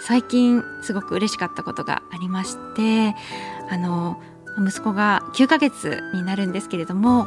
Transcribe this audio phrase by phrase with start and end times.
[0.00, 3.14] 最近すごく嬉しかったことがありまして
[3.70, 4.20] あの
[4.58, 7.26] 息子が9ヶ月になるんですけれども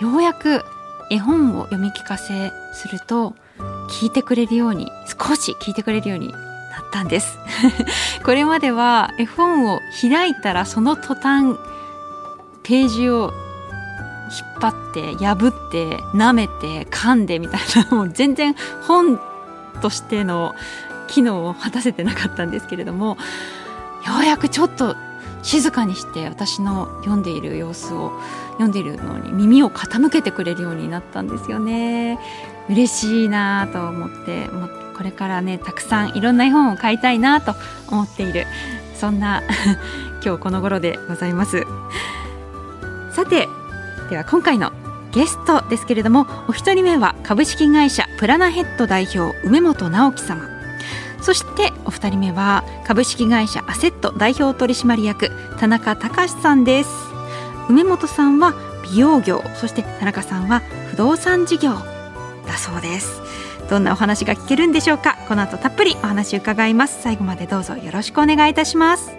[0.00, 0.64] ようやく
[1.10, 3.34] 絵本を読み聞かせすると
[3.90, 6.38] 聞いてくれるように少し聞いてくれるようになっ
[6.90, 7.38] たんです。
[8.24, 11.56] これまでは絵本を開いたらその途端
[12.62, 13.32] ページを
[14.30, 18.54] 引っ張って破って舐めて噛んでみたいなもう全然
[18.86, 19.20] 本
[19.82, 20.54] としての
[21.08, 23.16] 機能を果たせてなかったんですけれども
[24.06, 24.96] ようやくちょっと
[25.42, 28.12] 静かにして私の読んでいる様子を
[28.52, 32.18] 読んでいるのに耳を傾けてくれるようになったんですよね。
[32.68, 37.54] 嬉しいなと思ってもこれからねたくさんいろんな絵本を買いたいなと
[37.90, 38.46] 思っている
[38.94, 39.42] そんな
[40.24, 41.66] 今日この頃でございます。
[43.10, 43.48] さて
[44.10, 44.72] では今回の
[45.12, 50.51] ゲストですけれどもお一人目は株式会社プラナヘッド代表梅本直樹様。
[51.22, 56.90] そしてお二人目は株式会社アセット代表取締役田中隆さんです。
[57.68, 58.54] 梅本さんは
[58.90, 61.70] 美容業そして田中さんは不動産事業
[62.46, 63.22] だそうです。
[63.70, 65.16] どんなお話が聞けるんでしょうか？
[65.28, 67.00] この後たっぷりお話伺います。
[67.00, 69.12] 最後までどうぞよろしくお願いいたします。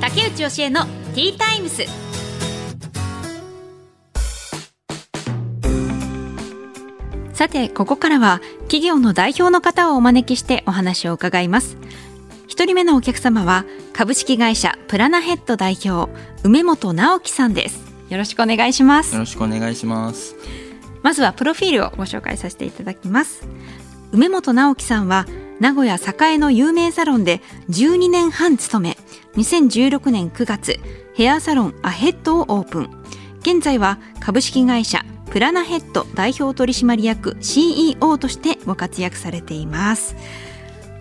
[0.00, 1.84] 竹内義恵のティータイムス。
[7.36, 11.76] さてここからは企業の代表の方をお招きしてお話を伺います。
[12.48, 16.10] 一人目のお客様は株式会社プラナヘッド代表
[16.44, 17.92] 梅本直樹さんです。
[18.08, 19.12] よろしくお願いします。
[19.12, 20.34] よろしくお願いします。
[21.02, 23.46] まずはプロフィールをご紹介させていただきます。
[24.12, 25.26] 梅本直樹さんは
[25.60, 28.96] 名古屋栄の有名サロンで12年半勤め
[29.34, 30.80] 2016年9月
[31.14, 32.90] ヘアサロンアヘッドをオープン。
[33.40, 35.04] 現在は株式会社
[35.36, 40.16] プラナヘッド代表取締役 CEO としてご活躍されています。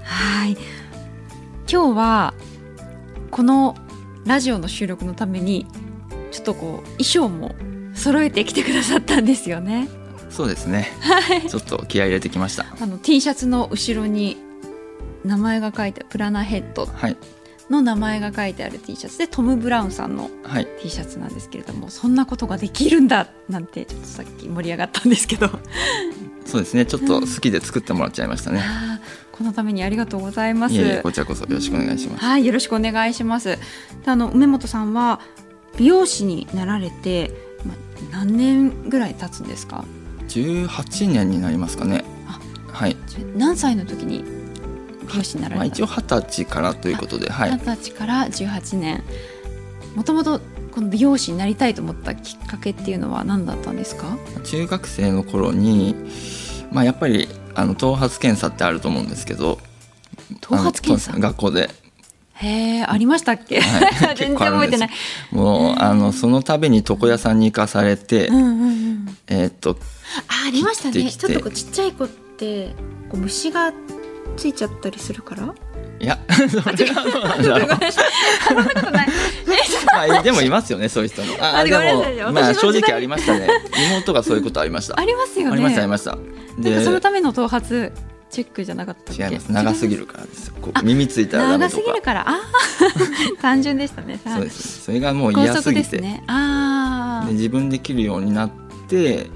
[0.03, 0.57] はい。
[1.71, 2.33] 今日は
[3.31, 3.77] この
[4.25, 5.65] ラジオの収録のために
[6.31, 7.55] ちょっとこう衣装も
[7.93, 9.87] 揃えてきてくださったんですよね。
[10.29, 10.89] そうですね。
[11.47, 12.65] ちょっと気合い入れてきました。
[12.81, 14.35] あの T シャツの後ろに
[15.23, 16.87] 名前が書いてプラナヘッド
[17.69, 20.29] の名前が書いてある T シャツでトム・ブラウンさんの
[20.81, 25.49] T シャツなんですけれども、はい、そんなことができるんだなんてちょっとさっき盛り上がったんですけど
[26.45, 28.61] そうですねちょっと好きで作ってもらっちゃいましたね、
[29.31, 31.01] このためにありがとうございます。
[31.01, 32.23] こちらこそよろしくお願いします。
[32.23, 33.57] はい、よろしくお願いします。
[34.05, 35.19] あの梅本さんは
[35.77, 37.31] 美容師になられて、
[37.65, 37.73] ま
[38.11, 39.83] 何年ぐらい経つんですか
[40.29, 42.05] ？18年になりますかね。
[42.71, 42.95] はい。
[43.35, 44.23] 何歳の時に
[45.05, 47.51] 美容師になられた、まあ、一応二十歳からということで、はい。
[47.51, 49.03] 二十歳から18年。
[49.95, 54.17] もともとこの美容師になりたいと思ったきっかけっていうのは何だったんですか？
[54.43, 55.95] 中学生の頃に、
[56.71, 59.59] まあやっぱりあの頭髪検査ってあると思うんですけど。
[60.41, 61.17] 頭髪検査？
[61.17, 61.69] 学校で。
[62.37, 64.89] へえ、ありましたっけ、はい、 全然覚えてない。
[65.31, 69.77] もう、あの、その度に床屋さんに行かされて、うんうんうん、えー、っと、
[70.27, 71.09] あ、ありましたね。
[71.09, 72.75] ちょっとこうちっちゃい子って、
[73.09, 73.71] こう虫が
[74.35, 75.53] ついちゃったりするから？
[75.99, 77.69] いや、 それはどうなんだろう。
[79.95, 81.35] まあ、でもいますよね、そういう人も。
[81.39, 83.47] あ、でも、まあ、正直ありましたね。
[83.89, 84.99] 妹がそういうことありました。
[84.99, 85.53] ありますよね。
[85.53, 86.17] ありました、ありました。
[86.59, 87.91] で、そのための頭髪。
[88.35, 92.41] チェックじゃなかった違います長すぎるからですこう耳ついたら長すぎるからあ
[93.41, 98.51] 単純でしたねそうですそれがもう嫌すぎて、ね、あで自分で切るようになっ
[98.89, 99.29] て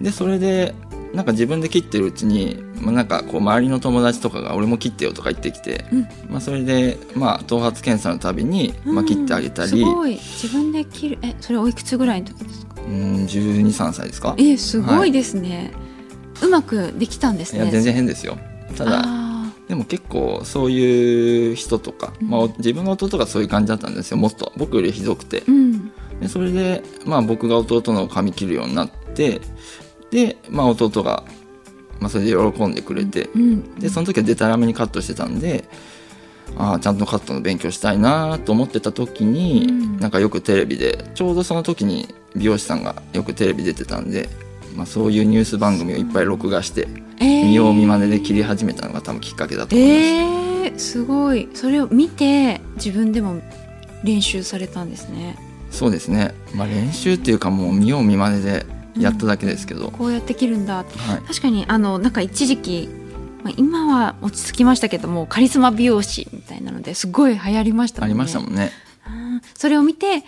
[0.00, 0.74] でそれで
[1.14, 10.14] なんか自分で切ってるうちに、まあ、なんかこう周りの友達とかが俺も切ってよとか言ってきて、うん、まあ、それで、まあ、頭髪検査のたびに、まあ、切ってあげたり、うん、すごい。
[10.14, 12.74] 自分で切るえそれおいくつぐらいの時ですか？
[12.82, 14.34] うん1 2 3歳ですか？
[14.38, 15.72] えすごいですね、
[16.34, 16.48] はい。
[16.48, 17.62] うまくできたんですね。
[17.62, 18.36] いや全然変ですよ。
[18.76, 19.04] ただ
[19.68, 24.52] でも結構そういう人とか、まあ、自分の弟がそういう感じだったんですよもっと。
[24.56, 25.90] 僕よりひどくて、うん、
[26.20, 29.40] でそれで、まあ、僕が弟の髪切るようになって
[30.14, 31.24] で、まあ、弟が、
[31.98, 35.64] まあ、それで喜んでくれて、うん、でその時はでたらめにカットしてたんで
[36.56, 44.28] ああちゃんとカットの勉強したいなと思ってた時に、うん、なんかよくテレビでちょうどその時に美容師さんがよくテレビ出てたんで
[44.76, 46.88] まあ、そういうニュース番組をいっぱい録画して、
[47.20, 49.98] えー、見よう見まねで切り始めたのが多分きっかけだと思います。
[50.00, 51.48] えー、すごい。
[51.54, 53.40] それを見て自分でも
[54.02, 55.38] 練習されたんですね。
[55.70, 58.64] そうですね、まあ、練習っていうかもう見よう見まねで
[58.98, 60.86] やっただけですけど、うん、こうやって切るんだ、はい、
[61.26, 62.88] 確かにあのなんか一時期
[63.44, 68.12] まあ、今は落ち着きましたけどもカリスマ美容師みたいなのですごい流行りましたもんね。
[68.12, 68.72] ありましたもんね。
[69.54, 70.22] それを見て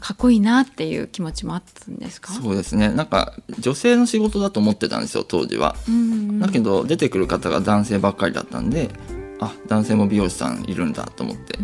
[0.00, 2.32] かっこいいなっていう気持ちもあったんですか？
[2.32, 2.88] そうですね。
[2.88, 8.88] なんか女性の仕事だと思ってたんですよ当時は、うんうん、だけど出てくる方が男性ばっかりだったんで
[9.38, 11.58] あ男性も美容師さんいるんだと思って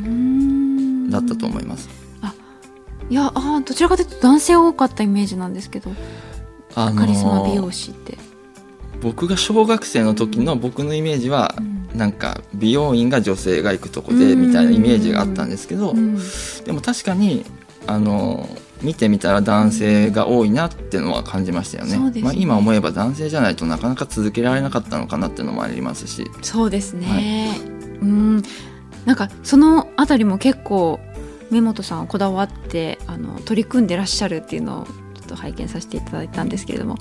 [1.10, 1.88] だったと思います。
[2.20, 2.34] あ
[3.08, 5.90] いやあどちらかというと男性多かったイメージなんですけど、
[6.78, 8.16] あのー、カリスマ美容師って
[9.00, 11.60] 僕が小学生の時の僕のイメージは、う
[11.94, 16.18] ん、なんか美容院が女性が行くとこでみたいなイメージがあったんですけど、うん、
[16.64, 17.44] でも確かに
[17.86, 18.48] あの
[18.82, 22.10] 見てみたら男性が多いなっていうのは感じましたよね。
[22.10, 26.30] ねまあ、今思えば男性じゃないとなかなか続けられなかったのかなっていうのもありますし。
[26.42, 27.06] そうですね。
[27.06, 27.60] はい、
[28.02, 28.42] うん
[29.04, 31.00] なんかそのあたりも結構
[31.50, 34.86] 根本さんはこだわってあの取り組んでらっしゃるっていうのを
[35.28, 36.96] と拝見させていただいたんですけれども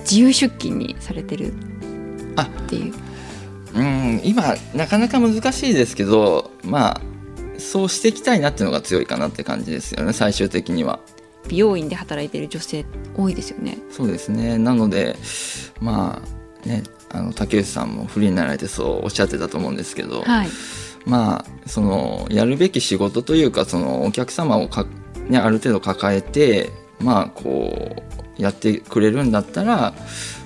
[0.00, 1.56] 自由出勤にされてるっ
[2.68, 2.94] ていう。
[3.72, 7.00] うん今なかなか難しいですけどまあ
[7.58, 10.98] そうしていきたいなっていうのが強いかなって感じですよね最終的には。
[11.48, 12.84] 美容院で働いてる女性
[13.16, 13.78] 多いですよね。
[13.90, 15.16] そうですねなので
[15.80, 16.20] ま
[16.64, 20.48] あねあの竹内さんもフリーになられてそうおっしゃってたと思うんですけど、はい、
[21.06, 24.86] まあそのやるべき仕事というかそのお客様をか、
[25.28, 26.70] ね、ある程度抱えて
[27.00, 28.04] まあこ
[28.38, 29.94] うやってくれるんだったら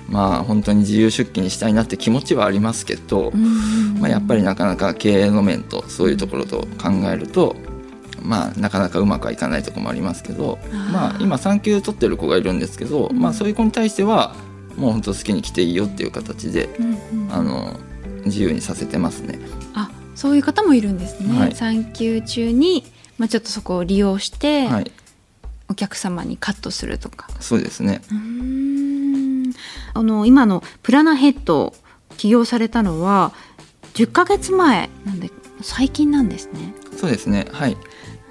[0.09, 3.31] まあ本当に自由出勤にしたいなって気持ちはありますけど、
[3.99, 7.55] まあ、やっぱりなかなか経営の面とそういうところと考えると、
[8.21, 10.59] まあ、なかなかうまくはいかないところもありますけど
[10.91, 14.35] まあ、今産休取ってる子がいるんですけど、まあ、そういう子に対しては
[14.77, 16.67] もう本当好きに来ていいよっていう形で、
[17.31, 17.79] あの
[18.25, 19.39] 自由にさせてますね。
[19.73, 22.85] あそういう方もいるんですね、はい、産休中に、
[23.17, 24.91] まあ、ちょっとそこを利用して、はい、
[25.69, 27.27] お客様にカットするとか。
[27.39, 28.01] そうですね。
[29.93, 31.73] あの今のプラナヘッド
[32.17, 33.33] 起業されたのは
[33.93, 35.29] 10ヶ月前なんで
[35.61, 36.73] 最近なんですね。
[36.97, 37.47] そうですね。
[37.51, 37.77] はい。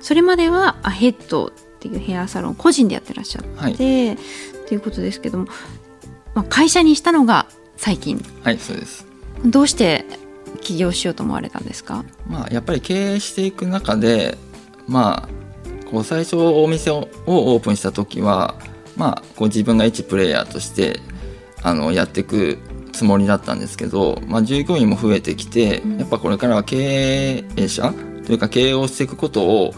[0.00, 1.50] それまではアヘッドっ
[1.81, 5.46] ていうヘアサロン個人でやってらっしゃって、はい、ということですけども、
[6.34, 7.46] まあ、会社にしたのが
[7.76, 8.22] 最近。
[8.42, 9.06] はいそうです。
[9.44, 10.04] どうして
[10.60, 14.38] 起業しようと思われたんですか、まあ、やっぱり経営していく中で
[14.88, 15.44] まあ
[15.90, 18.54] こう最初お店をオープンした時は
[18.96, 21.00] まあこう自分が一プレイヤーとして
[21.62, 22.58] あのやっていく
[22.92, 27.92] つもりだったんですけど、まあ、従業員も増えてきて、やっぱこれからは経営者
[28.25, 29.75] というか経営をしていくことを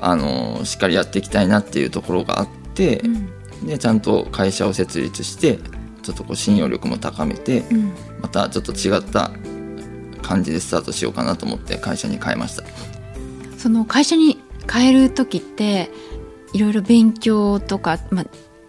[0.00, 5.58] あのしっかりやっていきたいなっていうところがあって、うん、でちゃんと会社を設立して
[6.02, 9.30] ちょっとこう信用力も高めて、うん、またちょっと違った
[10.22, 12.64] 感じでスタートしようかなと思って会社に変えました。
[13.56, 15.90] その会社に変える時って
[16.52, 18.26] いろいろ勉強とか、まあ、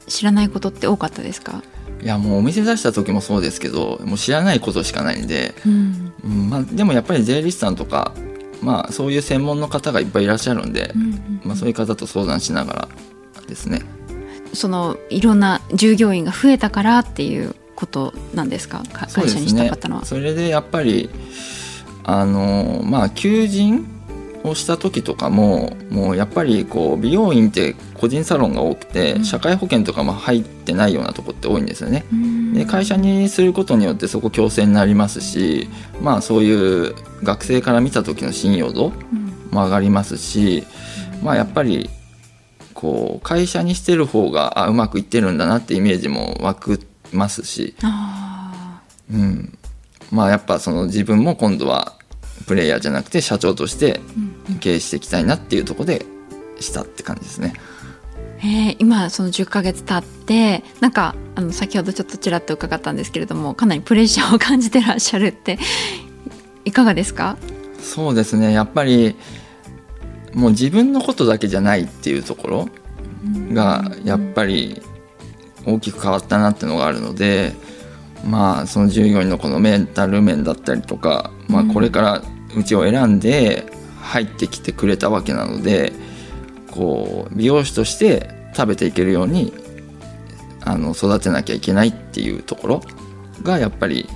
[0.08, 1.64] 知らないことって多かったですか？
[2.02, 8.14] いやもうお店出した時もそうですけどもう知らないことしかないんで、うん、うん、まあ、でもやっぱり税理士さんとか、
[8.62, 12.90] まあ、そういう専門の方がいっぱいいらっしゃるんで、うんうん、まあ、そういう方と相談しながら
[13.48, 13.82] ですね。
[14.54, 18.84] そのいろんな従業員が増えたからっていうことなんですか？
[19.14, 20.06] 会社にしたかったのは。
[20.06, 21.10] そ、ね,、れでやっぱり
[22.04, 23.97] あのまあ求人
[24.44, 32.06] をした時とかももうやっぱりこう美容院って個人サロンが多くて、社会保険とかも入ってないようなとこって多いんですよね。
[32.54, 35.70] で会社にすることによってそこ強制になりますし
[36.02, 38.92] まあそういう学生から見た時の信用度
[39.52, 40.64] も上がりますし、
[41.24, 41.90] まあやっぱり
[42.74, 46.80] こう会社にしてる方があうまくいってるんだなってイメージも湧く
[47.12, 47.76] ますし、
[49.12, 49.58] うん、
[50.12, 51.94] まあやっぱその自分も今度は
[52.46, 54.00] プレイヤーじゃなくて社長として
[54.60, 56.06] 経営していきたいなっていうところで
[56.60, 57.54] したって感じですね。
[58.40, 65.58] えー、今その10ヶ月経ってなんかあの先ほどちょっとちらっと伺ったんですけれどもかなりプレッシャーを感じてらっしゃるって
[66.66, 67.38] いかがですか？
[67.80, 68.54] そうですね。
[68.54, 69.16] やっぱり
[70.34, 72.70] もう自分のことだけじゃないっていうところ
[73.54, 74.82] がやっぱり
[75.66, 77.54] 大きく変わったなっていうのがあるので
[78.24, 82.22] まあその従業員のこのメンタル面だったりとか、まあ、これから
[82.56, 83.66] うちを選んで
[84.08, 85.94] 入ってきてくれたわけなので
[86.72, 89.54] こう美容師として食べていけるように
[90.62, 92.82] あの育てなきゃいけないっていうところ
[93.44, 94.10] がやっぱり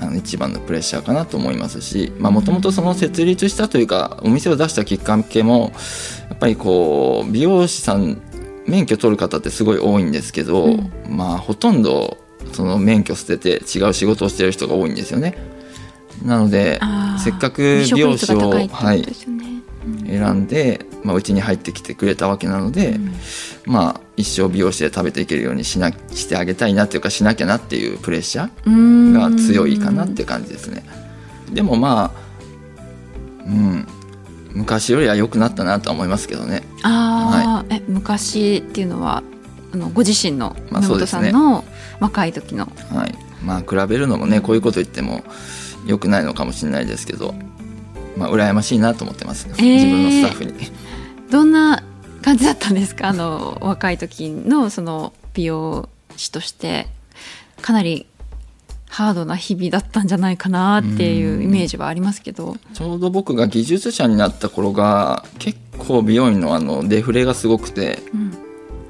[0.00, 5.72] あの一番のプレッシャーかなと思いますしもともとその設立したというかお店を出したきっかけも
[6.28, 8.20] やっぱりこう美容師さん
[8.66, 12.18] 免許取る方ってすごい多いんですけど、うん、まあほとんど
[12.52, 15.36] その免許捨てて違う仕事をしてる人が多いんですよね。
[16.24, 16.78] なので
[17.18, 19.02] せっかく美容師を、はい、
[20.12, 23.12] 選んで、まあ、うちに入ってきてくれたわけなので、うん、
[23.66, 30.84] まあ一生美容師で食べていけるようにしなしてあげたいなっていうかしなきゃなっていうプレッシャーが強いかなっていう感じですね。
[31.52, 33.86] でもまあうん。
[34.54, 36.62] 昔よりは良くなったなとは思いますけどね。
[36.82, 39.22] あはい、え昔っていうのは
[39.72, 41.64] あのご自身の山本さんの
[42.00, 42.66] 若い時の。
[42.90, 43.14] まあ、はい。
[43.42, 45.24] まあ比べるのもねこういうこと言っても
[45.86, 47.34] 良くないのかもしれないですけど、
[48.16, 50.52] まあ羨ましいなと思ってます、えー、自分のスタッフに。
[51.30, 51.82] どんな
[52.20, 53.08] 感じだったんですか？
[53.08, 56.88] あの若い時のその美容師として。
[57.60, 58.06] かなり
[58.88, 62.56] ハードな日々だったんじゃないかなっていうイメージはありますけど。
[62.74, 68.32] ちょうど僕が技術者になった頃が結構美容院のあのデフレがすごくて、うん、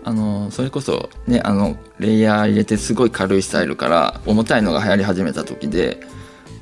[0.05, 6.01] あのそれこそねあのレイヤー入れてすごい軽いスタイルから重たいのが流行り始めた時で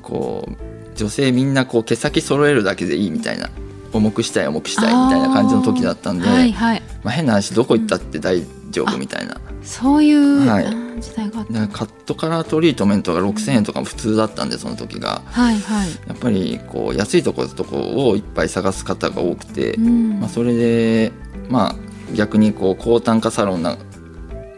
[0.03, 0.70] こう
[1.01, 3.49] 女性みんなこう毛先揃えるだけでいいみたいな
[3.91, 10.41] 重くしたい重くしたいみたいな感じの時だったんで、はいはい、まあ、変な話どこ行ったって大丈夫みたいな、うん、そういう
[11.01, 21.11] 時代があった、はい、カットカラートリートメントが6,000円とかも普通だったんでその時が、はいはい、やっぱりこう安いところとこをいっぱい探す方が多くて、うん、まあ、それで
[21.49, 21.75] まあ
[22.15, 23.75] 逆にこう高単価サロンな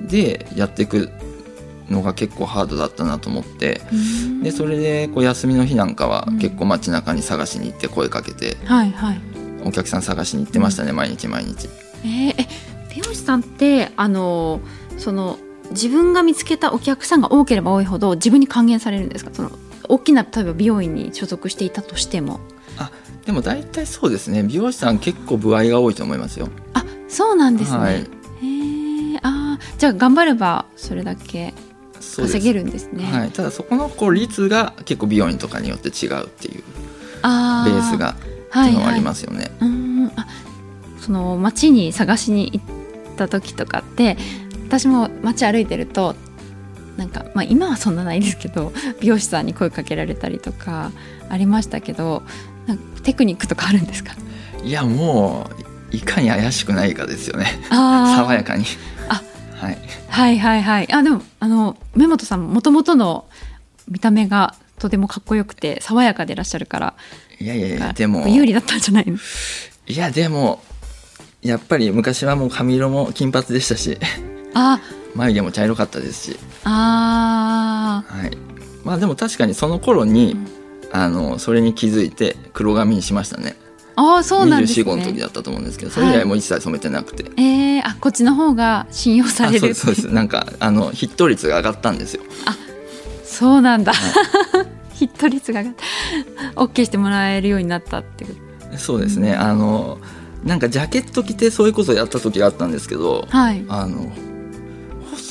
[0.01, 1.09] でやっていく
[1.89, 3.81] のが結構ハードだったなと思って
[4.41, 9.21] でそれでこう休みの日なんかは結構街中に探しに行って声かけて、はいはい、
[9.65, 11.67] お客さん探しに行ってましたね、毎日毎日。
[12.05, 12.35] えー、
[12.93, 14.61] 美容師さんってあの
[14.97, 15.37] その
[15.71, 19.31] 自分が見つけたお客さんが多ければ多いほど自分に還元されるんですか？
[19.33, 19.51] その
[19.89, 22.39] 大きな例えば美容院に所属していたとしても。
[22.77, 22.91] あ
[23.25, 24.43] でも大体そうですね。
[24.43, 26.49] 美容師さん結構歩合が多いと思いますよ。
[26.73, 27.77] あそうなんですね。
[27.77, 31.53] はい、へえあじゃあ頑張ればそれだけ
[32.17, 33.03] 稼げるんですね。
[33.05, 38.15] はい、ただそこのこう率が結構美容院とかによって違うっていうベースがっ
[38.51, 39.37] ていうのはありますよね。
[39.37, 39.71] はいはい、う
[40.05, 40.11] ん。
[40.15, 40.27] あ
[40.99, 44.17] その街に探しに行った時とかって
[44.67, 46.15] 私も街歩いてると
[46.95, 50.91] なんか、まあ、今はそんなないですけど 美容師さんに声かけられたりとか
[51.29, 52.23] ありましたけど
[53.03, 54.13] テクニックとかあるんですか？
[54.63, 55.49] いやも
[55.91, 57.59] ういかに怪しくないかですよね。
[57.69, 58.65] 爽やかに。
[59.02, 59.02] あ
[59.63, 59.77] はい、
[60.09, 60.93] はいはいはい。
[60.93, 63.25] あでもあの目本さんもともとの
[63.87, 66.93] 見た目がとてもかっこよくて爽やかでいらっしゃるから
[67.39, 69.05] いやいやいやでも有利だったんじゃない？
[69.07, 69.17] の
[69.87, 70.61] いやでも
[71.41, 73.97] やっぱり昔はもう髪色も金髪でしたし
[74.53, 74.79] あ。
[75.15, 76.39] 眉毛も茶色かったですし。
[76.63, 78.31] あはい。
[78.83, 80.47] まあでも確かにその頃に、うん、
[80.91, 83.55] あのそれに気づいて黒髪にしましたね
[83.95, 84.91] ああそうなんですね。
[84.91, 87.23] 24、5の時だったと思うんですけど、それ以来も一切染めてなくて。
[87.23, 92.23] はい、ええー、あこっちの方が信用されるそうですなんかあのヒット率が上がったんですよ。
[92.45, 92.57] あ
[93.23, 93.93] そうなんだ。
[93.93, 96.61] はい、ヒット率が上がった。
[96.61, 98.35] オッケーしてもらえるようになったっていう。
[98.77, 99.35] そうですね。
[99.35, 99.99] あの
[100.43, 104.11] なんかジャケット着てそういうことやった時があったんですけど、はい、あの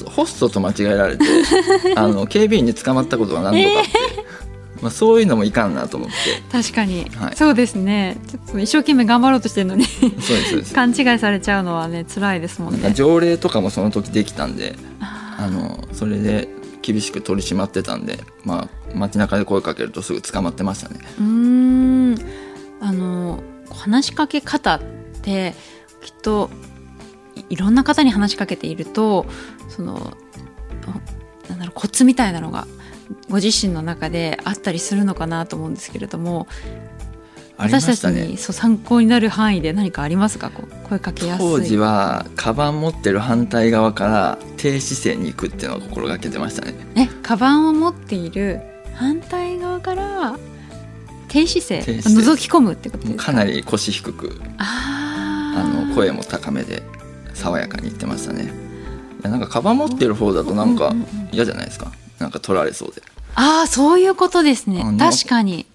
[0.06, 1.24] ホストと間違えられて
[1.96, 3.90] あの警備員に捕まったことが何度かあって。
[4.16, 4.41] えー
[4.82, 6.14] まあ、そういうのもいかんなと思って。
[6.50, 8.18] 確かに、はい、そうですね。
[8.28, 9.84] ちょっと一生懸命頑張ろうとしてるのに。
[9.84, 12.92] そうです 勘違いされちゃうのはね辛いですもんね。
[12.92, 16.48] 条例とかもその時できたんであのそれで
[16.82, 21.00] 厳しく取り締まってたんで、まあ、街中で声かけるとすぐ捕まってましたね。
[21.20, 22.16] うん。
[22.80, 24.80] あの話しかけ方っ
[25.22, 25.54] て
[26.02, 26.50] きっと
[27.48, 29.26] いろんな方に話しかけていると
[29.68, 30.16] その
[31.48, 32.66] なんだろうコツみたいなのが
[33.28, 36.46] ご自身の中であったりするのかなと思うんですけれども、
[37.56, 40.50] 私たちにそう参考になる範囲で何かありますか？
[40.50, 41.46] こう声かけやすい。
[41.46, 46.74] 当時はカバン持ってる反対側から低姿勢に行くっていうのを心がけてましたね。
[46.96, 48.60] えカバンを持っている
[48.94, 50.38] 反対側から
[51.28, 53.26] 低姿勢覗き込むってことか？
[53.26, 56.82] かなり腰低くあの声も高めで
[57.34, 58.52] 爽やかに言ってましたね。
[59.22, 60.92] なんかカバン持ってる方だとなんか
[61.30, 61.92] 嫌じゃないですか？
[62.22, 63.02] なんか取られそうで。
[63.34, 64.84] ああそういうことですね。
[64.98, 65.66] 確かに。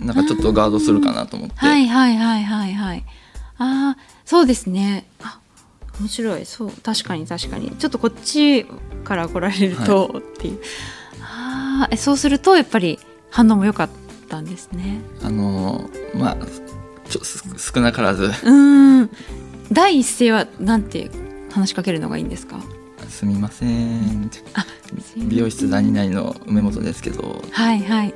[0.00, 1.56] なんかちょっとガードするかなと思って。
[1.56, 3.04] はいはいはいはいはい。
[3.58, 5.06] ああそうですね。
[5.22, 5.40] あ
[6.00, 6.46] 面白い。
[6.46, 7.70] そう確かに確かに。
[7.72, 8.64] ちょっとこっち
[9.04, 10.60] から来られると、はい、っていう。
[11.20, 12.98] ああそうするとやっぱり
[13.30, 13.90] 反応も良かっ
[14.28, 15.00] たんですね。
[15.22, 16.36] あのまあ
[17.08, 17.22] ちょ
[17.56, 18.30] 少なからず。
[18.44, 19.10] うん。
[19.72, 21.10] 第一声はなんて
[21.50, 22.60] 話しかけるのがいいんですか？
[23.08, 24.30] すみません。
[25.16, 27.42] 美容室何々の梅本ですけど。
[27.50, 28.14] はいはい。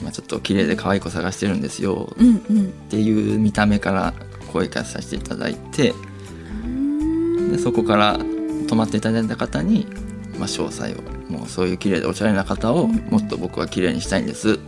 [0.00, 4.12] 今ちょっと綺麗で可愛い子探してるんですよ、うんうん、っていう見た目から
[4.52, 5.94] 声かけさせていただいて。
[7.50, 8.18] でそこから
[8.68, 9.86] 泊まっていただいた方に、
[10.38, 14.58] まあ、詳細をもうそういう綺麗でおしゃれな方をもっと僕は綺麗にしたいんです、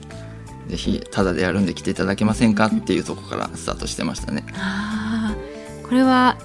[0.69, 2.67] ぜひタダでやるんで来ていただけませんか？
[2.67, 4.45] っていうとこからスタートしてましたね。
[4.55, 5.35] あ
[5.83, 6.39] これは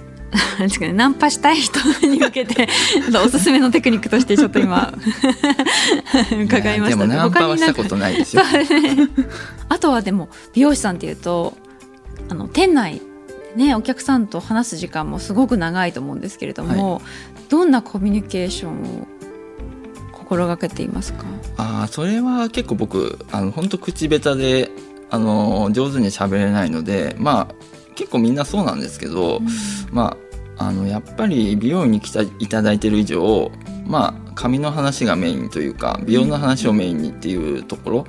[0.68, 2.68] ですかね、ナンパしたい人に向けて
[3.24, 4.94] おすすめのテクニックとしてちょっと今
[6.44, 6.98] 伺いました。
[6.98, 8.50] でもナンパはしたことないですよ、ね、
[9.70, 11.56] あとはでも美容師さんっていうと
[12.30, 13.02] あの店内
[13.56, 17.04] ねお客さんと話す時間もすごく長いと思うんですけれども、はい、
[17.50, 19.08] どんなコミュニケーションを
[20.14, 21.26] 心がけていますか？
[21.58, 24.72] あそれは結構僕あの本当口下手で
[25.10, 27.56] あの上手に喋れないのでまあ
[27.96, 29.48] 結構みんなそうなんですけど、うん、
[29.92, 30.31] まあ
[30.68, 33.52] あのやっぱり美容院に来ていただいてる以上
[33.86, 38.06] まあ髪の話がメインというか美容の話をメインにっていうとこ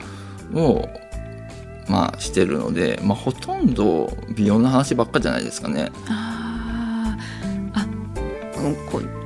[0.52, 0.88] ろを、
[1.88, 5.90] まあしてるので、まあ、ほとんど美容の話ばっかじゃないですかね。
[6.09, 7.16] あ
[7.75, 7.87] あ
[8.90, 9.23] こう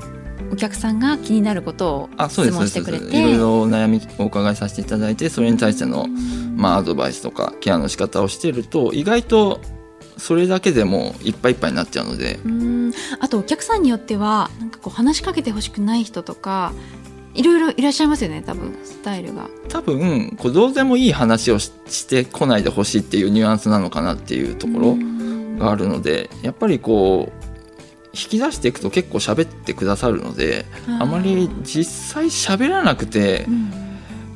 [0.53, 3.19] お客さんが気になることを質問してくれて。
[3.19, 6.07] いろいろ悩みお伺いさせていただいてそれに対しての、
[6.57, 9.61] まあ、アドバイスとかケアの仕方をしてると意外と
[10.17, 12.39] それだけでもいっぱいいっぱいになっちゃうので
[13.21, 16.73] あとお客さんによってはなんかこう話しかけてほしくない人とか
[17.35, 19.49] いろいろいらっしゃいますよね多分スタイルが。
[19.69, 24.97] 多分こうどうでもいい話をしてこないでほしいっていうニュアンスなのかなっていうところ
[25.59, 27.47] があるのでやっぱりこう
[28.17, 30.65] 引き出していくと結構喋ってくださるので
[30.99, 33.47] あまり実際喋らなくて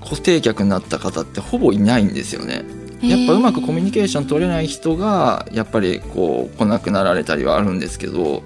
[0.00, 2.64] 固定客になった方ってほぼいないんですよね。
[3.02, 8.42] やっぱうまくコミュニケーション取れない人がやっぱりこう来なくなられたりはあるんですけど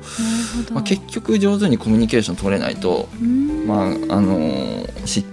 [0.72, 3.08] まあ、結局上手にコミュニケーション取れないと、
[3.66, 5.24] まああのし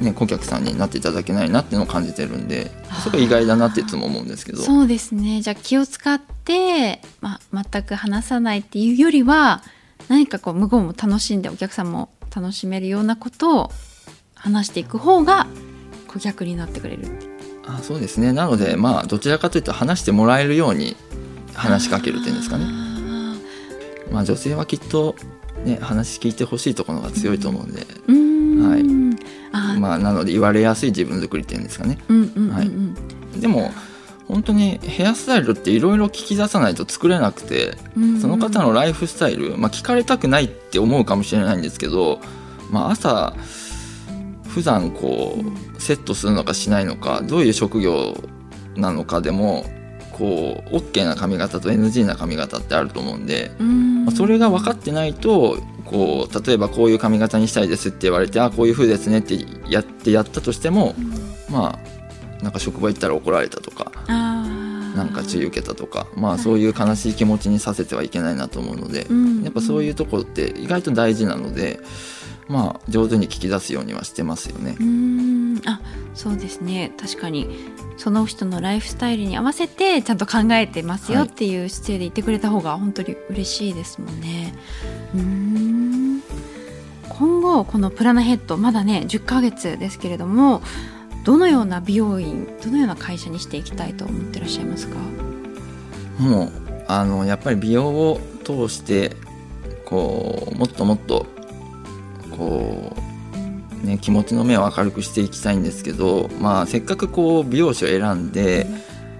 [0.00, 2.70] ね、顧客さんになっていただけないなっていうのを感じてるんで
[3.02, 4.58] そこ意外だなっていつも思うんですけど。
[4.62, 5.40] そうですね。
[5.40, 9.62] じゃあ気を使って、まあ、全く話さないっていうよりは
[10.08, 13.70] 何かこう向こうも楽しんでお客さんも楽しめるようなことを
[14.34, 15.46] 話していく方が
[16.08, 17.35] 顧客になってくれる
[17.66, 18.32] あそうですね。
[18.32, 20.96] なのでまあどちらかというと話してもらえるように
[21.54, 22.64] 話しかけるっていうんですかね。
[24.10, 25.16] まあ女性はきっと
[25.64, 29.06] ね話聞いてほしいところが強いと思うんで、うん、はい。
[29.78, 31.98] まあ、なので言われやすい自分作りっていうんですかね。
[32.08, 32.62] は
[33.36, 33.72] い、でも
[34.28, 37.76] 本当にヘアスタイルっていろいろ聞き出さないと作れなくて、
[38.20, 42.20] その方のライフスタイル、まあ、聞かれたくないって思うかもしれないんですけど、
[42.70, 43.34] まあ、朝
[44.56, 45.36] 普段こ
[45.76, 48.14] うセットするのかしないのかどういう職業
[48.74, 49.66] なのかでも
[50.12, 59.36] こう OK な髪型と NG な髪型ってあると思うんで、まあ、それが分かってないとこう例えばこういう髪型にしたいですって言われてあこういう風ですねって
[59.68, 69.06] やってやったとしても、うん、まあなんか職場行ったら怒られたとかなんか注意受けたとかまあそういう悲しい気持ちにさせてはいけないなと思うので、
[69.44, 71.80] やっぱそういうところって意外と大事なので。
[72.48, 74.76] まあ上手に聞き出すようにはしてますよね。
[74.78, 75.62] うん。
[75.66, 75.80] あ
[76.14, 76.92] そうですね。
[76.98, 77.48] 確かに。
[77.96, 84.54] その人のライフスタイルに合わせてちゃんと考えてますよっていう姿勢で言ってくれた方が本当に嬉しいですもんね。
[85.14, 86.22] うん。
[87.08, 90.60] 今後このプラナヘッドまだね10ヶ月ですけれども
[91.24, 94.96] どのような美容院どのような会社にしていきたいと思ってらっしゃいますか？
[96.18, 96.52] もう
[96.86, 99.16] あのやっぱり美容を通して
[99.86, 101.26] こうもっともっと
[102.36, 102.94] こ
[103.82, 108.66] う、ね、気持ちの目を明るくしていきたいんですけど、まあ、せっかくこう美容師を選んで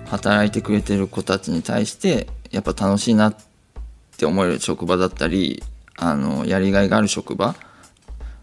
[0.06, 3.36] 働いてくれてる子たちに対してやっぱ楽しいなっ
[4.16, 5.62] て思える職場だったり
[5.96, 7.54] あのやりがいがある職場、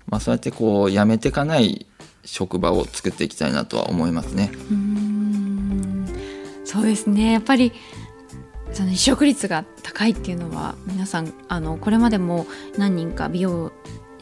[0.07, 1.85] まあ、そうやってこうやめていかない
[2.25, 4.51] 職場を作っていきたいなとは思いますね。
[4.71, 6.05] うん
[6.65, 7.71] そうですねやっぱり
[8.71, 13.71] その移植率が高いっていうのは皆さんあのこれまでも何人か美容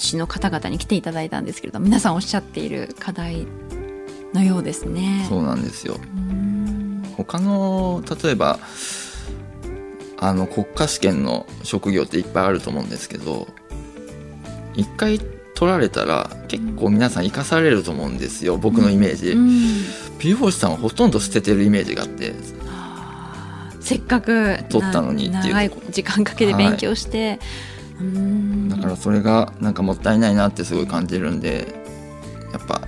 [0.01, 3.47] 市の方々に来ていただいたんですけれど皆さんおっしゃっている課題
[4.33, 5.25] のようですね。
[5.29, 5.97] そうなんですよ。
[7.17, 8.59] 他の例えば
[10.17, 13.47] あの国家試験の職業っていっぱいあると思うんですけど
[14.75, 19.49] 一回取られたら結構皆さん生かされると思うんですよ僕のイメージ、うん、
[20.19, 22.33] 美容師さんはほとんど捨ててるイメージがあって。
[23.81, 25.53] せっかく取ったのにっていう。
[25.53, 27.39] 長い時間かけて勉強して、はい
[28.69, 31.73] だからそれがなんかもったいないなってすごい感じるんで
[32.51, 32.81] やっぱ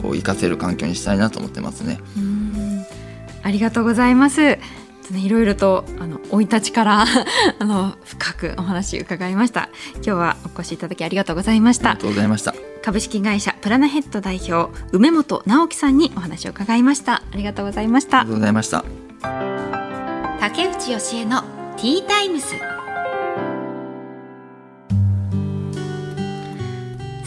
[0.00, 2.00] こう活かせる環境にしたいなと思ってますね。
[3.42, 4.58] ありがとうございます。
[5.14, 7.04] いろいろとあの生い立ちから
[7.58, 9.68] あの深くお話伺いました。
[9.96, 11.90] 今日はお越しいただきありがとうございました。
[11.90, 12.54] ありがとうございました。
[12.82, 17.22] 株式会社プラナヘッド代表梅本直樹さんにお話を伺いました。
[17.32, 18.20] ありがとうございました。
[18.20, 18.84] ありがとうございました。
[20.40, 21.42] 竹内義恵の
[21.76, 22.54] ティータイムス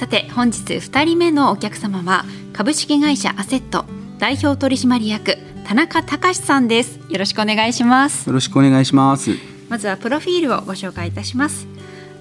[0.06, 3.86] さて本日2人目のお客様は株式会社アセット
[4.20, 5.36] 代表取締役
[5.68, 7.00] 田中隆さんです。
[7.10, 8.28] よろしくお願いします。
[8.28, 9.32] よろしくお願いします。
[9.68, 11.65] まずはプロフィールをご紹介いたします。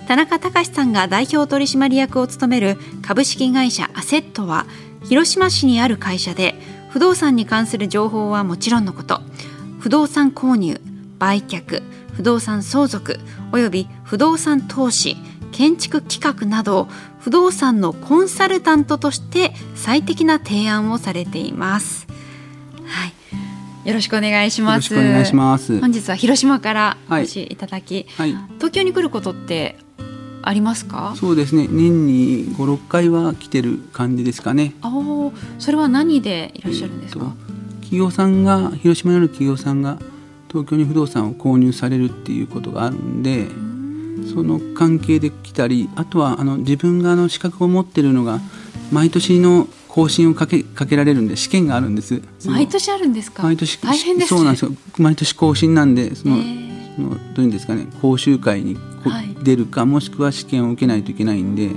[0.09, 4.65] 田中隆さんが代表取締役を務める株式会社アセットは
[5.05, 6.55] 広島市にある会社で
[6.89, 9.21] 不動産に関する情報はもちろんのこと。
[9.79, 10.81] 不動産購入
[11.19, 11.83] 売却
[12.15, 13.19] 不動産相続
[13.53, 15.19] および不動産投資
[15.55, 16.89] 建築企画など
[17.21, 22.09] 不動産のコンサルタントとして最適な提案をされています。
[22.85, 24.93] はい、よろしくお願いします。
[24.93, 25.79] お願いします。
[25.79, 29.79] 本日は広島からお越しいただき、はい、東京に来ることって
[30.43, 31.15] ありますか？
[31.17, 31.69] そうですね。
[31.71, 34.75] 年に五六回は来てる感じですかね。
[34.83, 37.27] ああ、それは何でいらっしゃるんですか？
[37.27, 39.99] えー、企業さんが広島にある企業さんが
[40.49, 43.47] 東京に不動産を購入されるっていうことがあるんで。
[44.33, 48.41] その関係で来たりあとはあの自分があの資格を持ってるのが
[48.93, 52.21] 毎年の更新をかけかけられるんで試験があるんです。
[52.47, 53.43] 毎年あるんですか？
[53.43, 54.73] 毎年大変です、ね、そうなんですよ。
[54.99, 56.37] 毎年更新なんでその
[56.97, 58.77] そのどういうんですかね講習会に
[59.43, 61.71] 出るか、はい、もしくは試験を受けないといけないんで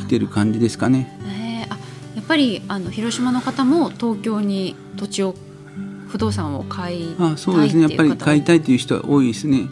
[0.00, 1.16] 来てる感じですかね。
[1.24, 1.78] えー、あ
[2.16, 5.34] やっぱりあの広島の方も東京に土地を
[6.08, 7.82] 不動産を買いあそうですね。
[7.82, 9.68] やっぱり買いたいという人は多いですね。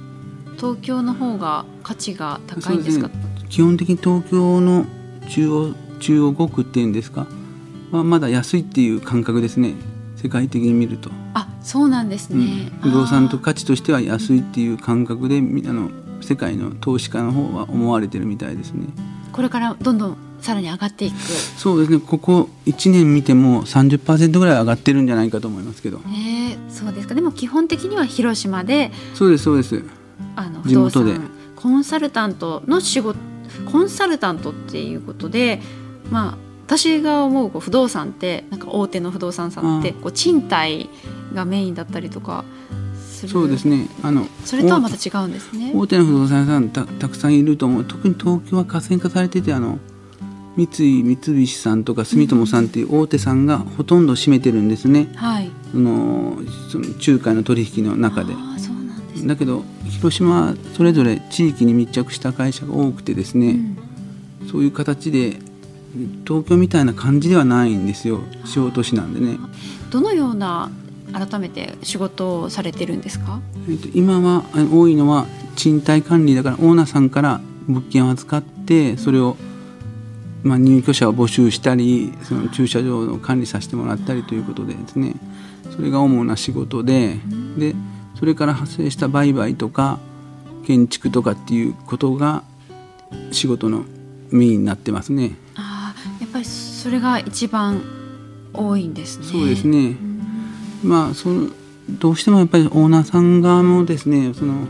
[0.57, 3.15] 東京の方が価値が高いんですか、ね、
[3.49, 4.87] 基本的に東京の
[5.29, 7.27] 中央中央5区っていうんですか？
[7.93, 9.75] はまだ安いっていう感覚ですね。
[10.17, 11.11] 世界的に見ると。
[11.35, 15.91] あそうなんですね、うん、不動産と価値としては安いっていう感覚であの
[16.23, 18.87] 世界の投資家の方は思われてるみたいですね。
[19.33, 21.17] これからどんどんさらに上がっていく。
[21.19, 22.01] そうですね。
[22.01, 27.15] ここ1年見ても30%ぐらい上がってるんじゃないかと思いますけど、えー、そうですか。
[27.15, 28.91] でも基本的には広島で。
[29.15, 29.83] そうですそうです
[30.37, 31.31] あの不動産。
[31.57, 33.19] コンサルタントの仕事
[33.71, 35.61] コンサルタントっていうことで
[36.11, 40.91] まあ私が思うこう不動産ってなんか大手の不動産さんってこう賃貸
[41.33, 42.45] がメインだったりとか
[43.27, 43.89] そうですね。
[44.03, 45.73] あのそれとはまた違うんですね。
[45.75, 47.85] 大手の不動産屋さんたたくさんいると思う。
[47.85, 49.79] 特に東京は河川化されててあの
[50.57, 56.39] 三井三菱さんとか住友さんっていう大手さんがほとんど占めてるんですね、はい、その
[56.71, 58.35] その仲介の取引の中で。
[59.27, 63.59] だけど広島はそれぞれ地域に密着した会社が多くてですね、
[64.43, 65.39] うん、そういう形で
[66.27, 69.39] 東京みたいな感じではないんですよ地方都市なんでね。
[69.91, 70.71] どのような
[71.13, 79.37] 改めて仕事をされてるんですか、えー、と今は多いのは賃貸管理だからオーナーさんから物件を扱ってそれを
[80.43, 85.15] まあ入居者を募集したりその駐車場の管理させてもらったりということでですね。
[85.75, 87.17] それが主な仕事で
[87.59, 87.75] で
[88.19, 89.99] それから発生した売買とか
[90.67, 92.43] 建築とかっていうことが
[93.31, 93.85] 仕事の
[94.31, 95.37] メインになってますね。
[95.55, 97.83] あやっぱりそれが一番
[98.53, 99.25] 多いんですね。
[99.27, 99.97] そうですね。
[100.83, 101.51] まあその
[101.89, 104.67] どうしてもやっぱりオーナーさん側もですねその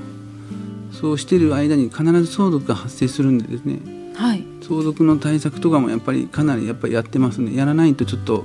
[0.92, 3.80] そうしている間に必ず相続が発生するんでですね、
[4.14, 8.44] はい、相続の対策とかもやっぱりかなりやっぱりやってますねやらないとちょっと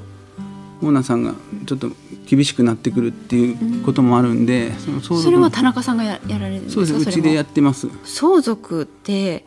[0.82, 1.34] オーナーさんが
[1.66, 1.92] ちょっと
[2.32, 6.86] 厳しくなってくるっていうこともあるんで、うん、そそれは田中さんがややられるんですか？
[6.86, 7.10] そうです。
[7.10, 7.90] うちでやってます。
[8.06, 9.44] 相続って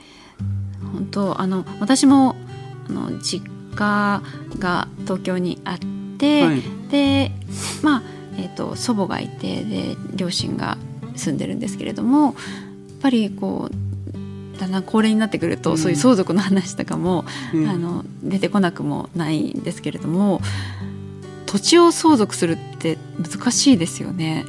[0.93, 2.37] 本当あの私も
[2.91, 4.23] あの実家
[4.59, 5.79] が東京にあっ
[6.19, 7.33] て、はい、で
[7.83, 8.03] まあ、
[8.37, 10.77] えーと、祖母がいてで両親が
[11.17, 12.35] 住んでるんですけれどもやっ
[13.01, 20.43] ぱりこうだんだん高齢になってくると、うん、そういう相続の話とかも、うん、あの出てこなくもないんですけれども
[21.55, 24.45] 土地を相続するって難しいですよね。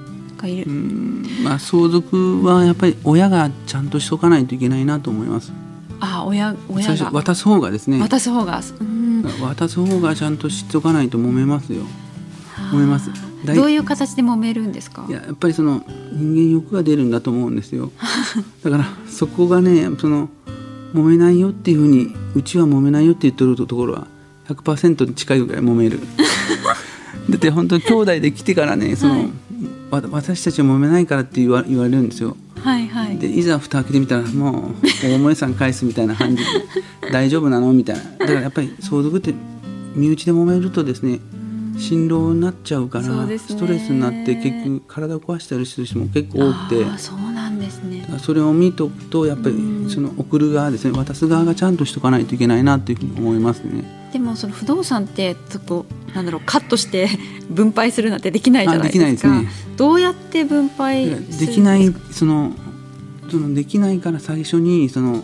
[1.43, 5.51] まあ、相続はやっぱり親がちゃんとしとかないといけないなと思います。
[5.99, 7.11] あ親親が。
[7.11, 7.99] 渡す方がですね。
[7.99, 11.83] 渡す方が、うん、渡す方がちゃんと知っておかないと揉めますよ。
[12.71, 13.11] 揉めます。
[13.45, 15.05] どういう形で揉めるんですか？
[15.07, 17.91] いややっぱりその人間欲が出るんだと思うんですよ。
[18.63, 20.29] だからそこがねその
[20.95, 24.07] 揉めないよっていうふうにうちは揉めないよって言ってるところは
[24.47, 25.99] 100%に近いぐらい揉める
[27.29, 29.29] だって本当に兄弟で来てからねその、はい、
[30.11, 32.37] 私たちは揉めないからって言わ言われるんですよ。
[32.61, 36.49] はいはい、でいざ蓋開けてみたらもう大萌さん返すみたいな感じで
[37.13, 38.03] 大丈夫なのみたいな。
[38.17, 39.33] だからやっぱり相続って
[39.93, 41.19] 身内で揉めるとですね
[41.77, 46.85] 心労になっちゃうから、ね、ストレスになって結局体を壊したりする人も結構多くて。
[46.97, 48.07] そうなんですね。
[48.19, 49.55] それを見とくとやっぱり
[49.87, 50.97] その送る側ですね。
[50.97, 53.83] 渡す側がちゃんとしとかないといけないなっていうふうに思いますね。
[54.11, 57.09] でもその不動産ってそこなんだろうカットして
[57.49, 59.05] 分配するなんてできないじゃないですか。
[59.11, 62.53] ですね、どうやって分配できないその
[63.29, 65.23] そのできないから最初にその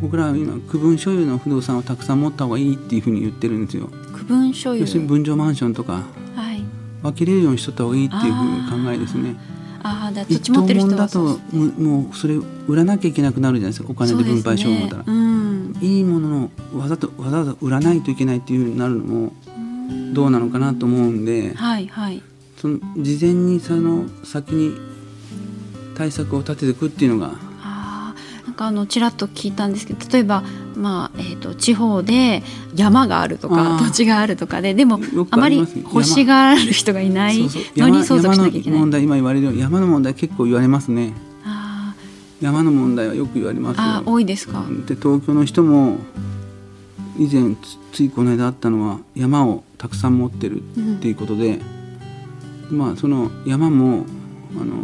[0.00, 3.90] 僕らは今区分所有の不動産をたくさん持った方がいいっていうふうに言ってるんですよ。
[4.14, 4.80] 区分所有。
[4.80, 6.02] 要するに分譲マンションとか、
[6.34, 6.62] はい、
[7.02, 8.26] 分けれるようにしとった方がいいっていうふ
[8.72, 9.36] うに考えですね
[9.86, 12.34] ああだ土地持ってる人だともうそれ
[12.66, 13.88] 売らなきゃいけなくなるじゃないですか。
[13.90, 15.12] お金で分配しよう思ったら、ね。
[15.12, 19.32] うん、いいもののわざとわざわざ売らないといけないっていうふうになるのも
[20.12, 22.22] どうなのかなと思うんで、はいはい、
[22.56, 24.76] その事前にその先に
[25.96, 27.34] 対策を立てていくっていうのが
[28.46, 30.42] なんかあのちらっと聞いたんですけど例えば、
[30.76, 32.42] まあえーと、地方で
[32.74, 37.38] 山があるとか土地があるとかででもあまり欲しがる人がいない
[37.76, 38.78] のに相続しなきゃいけない。
[38.80, 41.14] 問題今言われる山の問題結構言われますね。
[42.38, 44.66] 山の問題はよく言われますあ多いですか？
[44.86, 45.96] で東京の人も
[47.18, 47.56] 以前
[47.92, 50.62] ついこの間あったのは山をたくさん持ってるっ
[51.00, 51.60] ていうことで、
[52.70, 54.04] うん、まあその山も
[54.60, 54.74] あの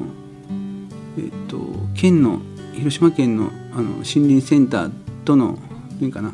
[1.18, 1.58] えっと
[1.94, 2.40] 県の
[2.72, 4.90] 広島県のあの森林センター
[5.26, 5.58] との
[6.00, 6.32] いかな。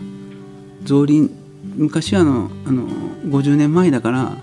[0.84, 1.30] 造林
[1.76, 2.86] 昔はあのあの
[3.26, 4.36] 50年前だから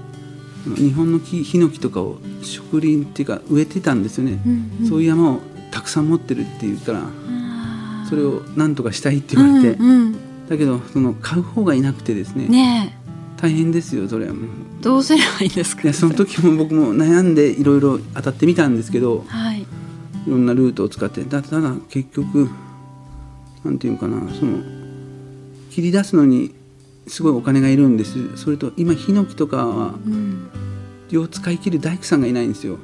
[0.75, 5.39] 日本の木ヒノキとかを植林っていうか植えてたんですよね、うんうん、そういう山を
[5.71, 7.01] たくさん持ってるっていうから
[8.09, 12.47] それを何とかしたいって言われて、うんうん、だけどその買う方がいなくてですね。
[12.47, 12.97] ね
[13.37, 14.33] 大変ですよそれは
[14.81, 15.91] どうすればいいですか？
[15.93, 19.65] その時も僕も悩んでいろいろ当たってみたんですけど、はい、い
[20.27, 21.23] ろんなルートを使って。
[21.25, 22.49] ただ結局
[23.63, 24.59] なんていうかなその
[25.75, 26.55] 切り出すのに
[27.05, 28.37] すごいお金がいるんです。
[28.37, 29.95] それと今ヒノキとかは、
[31.09, 32.77] 両使い切る大工さんがいないんですよ。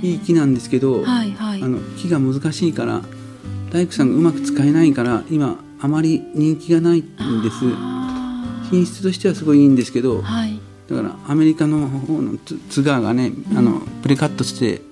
[0.00, 3.02] いい木なんですけど、はいはい、あの木が難しいから
[3.72, 7.02] 大工さんがうまく使えないから今あまり人気がないん
[7.42, 7.56] です。
[8.70, 12.38] 品質としてはすごいいいんですけど、はい、だからアメリカの方の
[12.70, 14.82] ツガーがね、うん、あのプレカットして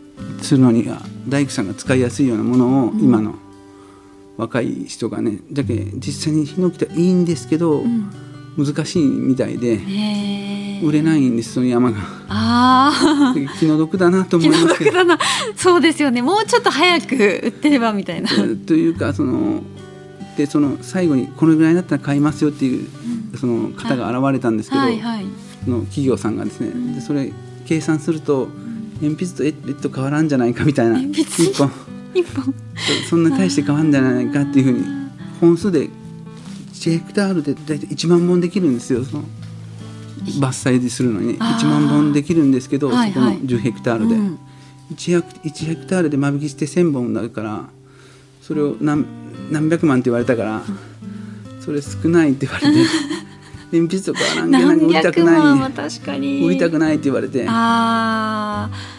[0.42, 3.37] するのには大工さんが使いやすいようなものを今の
[4.37, 8.11] 若い人がねだけ実際にヒノキっていいんですけど、うん、
[8.57, 9.81] 難しいみたいで
[10.83, 11.99] 売れないんですその山が。
[12.29, 14.99] あ気の毒だなと思いますけど。
[15.57, 16.22] そうですよね。
[16.22, 18.29] もうちょっと早く売ってればみたいな。
[18.66, 19.62] というかその
[20.37, 22.88] でその最後にこのぐらいだったら買いますよっていう、
[23.33, 25.27] うん、その方が現れたんですけど、はいはい、
[25.64, 27.33] その企業さんがですね、でそれ
[27.66, 28.49] 計算すると
[29.01, 30.99] 鉛筆とえっと変わらんじゃないかみたいな。
[31.01, 31.70] 一本
[32.22, 32.55] 本
[33.09, 34.85] そんな大して変わんじゃないかっていうふうに
[35.40, 35.88] 本数で
[36.72, 39.05] 1ヘクタールで大体1万本できるんですよ。
[39.05, 39.24] その
[40.40, 41.38] 伐採するのに。
[41.38, 44.38] 1万本できるんですけど、はいはい、そこの10ヘクタールで、うん、
[44.92, 47.68] 1, 1ヘクタールで間引きして1,000本だから
[48.42, 49.05] それを何
[49.50, 50.62] 何百万って言われたから、
[51.61, 52.88] それ少ないって言われて
[53.72, 57.46] 鉛筆とか何気なく売りたくない売りたくないって言われてで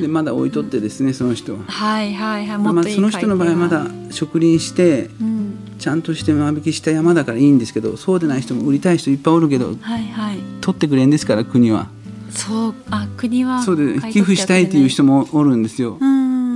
[0.08, 1.60] まだ置いとってですねその人は。
[1.68, 11.90] はいはいはいまあ、その人の場合はまだ植林して、うん、ちゃんとして間引きした山だからいいんですけどそうでない人も売りたい人いっぱいおるけど、はいはい、取ってくれんですから国は。
[12.30, 15.98] そうあ国はそうで寄付したいっていう人もおるんですよ。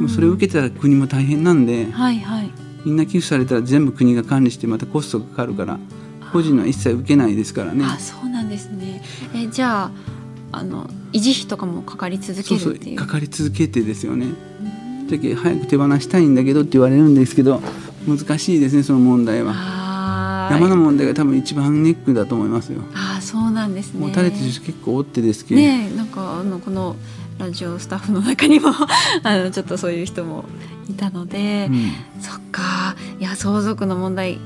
[0.01, 2.51] もそれを受けたら国も大変なんで、はいはい、
[2.83, 5.79] みんな寄付されたら全部国が管理してまたコストがかかるから。
[6.31, 7.83] 個人の一切受けないですからね。
[7.85, 9.01] あそうなんですね
[9.35, 9.91] えじゃあ
[10.57, 12.97] あの維持費とかもかかり続けるっていう？
[12.97, 14.27] かかり続けてですよね。
[15.09, 17.61] だけ早く手放したいんだけどって言われるんですけど
[18.07, 20.49] 難しいですねその問題は。
[20.51, 22.81] 山の問題が多分一番ネックだと思いますよ。
[22.93, 24.05] あそうなんですね。
[24.05, 25.61] もたれてる人結構おってですけど。
[25.61, 26.95] ねなんかあのこの
[27.39, 28.69] ラジオスタッフの中にも
[29.23, 30.45] あのちょっとそういう人も
[30.89, 31.91] いたので、うん、
[32.21, 34.39] そっかいや相続の問題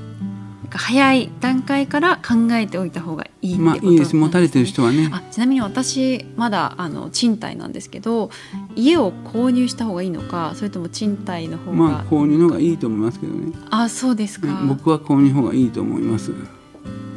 [0.72, 4.16] 早い段階から考えておいた方がいいってことね、まあ、いいです。
[4.16, 5.10] 持たれてる人はね。
[5.12, 8.30] あちなみに私まだあの賃貸なんですけど
[8.74, 13.52] 家を購入した方がいいのかそれとも賃貸の方がまあ購入の方がいいと思いますけどね。
[13.70, 16.32] あそうですか、僕は購入の方がいいと思います。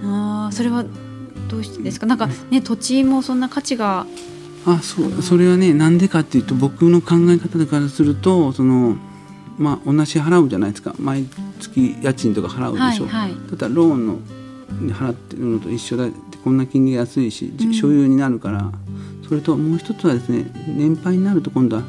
[0.03, 0.85] あそれは
[1.49, 2.05] どうしてですか？
[2.05, 4.05] なんかね土地もそんな価値が
[4.65, 8.97] あそうそれはねなんでかっていうと僕の考え方からするとその
[9.59, 10.95] まあ、同じ払うじゃないですか。
[10.97, 11.25] 毎
[11.59, 14.19] 月家賃とか払うでしょ、はいはい、だローンの
[14.93, 16.07] 払ってるのと一緒だ
[16.43, 18.71] こんな金利安いし、所有になるから。
[19.27, 21.83] それともう一つはですね年配になると今度は